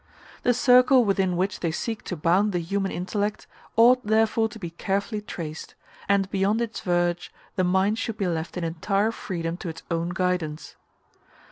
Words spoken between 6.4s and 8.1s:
its verge the mind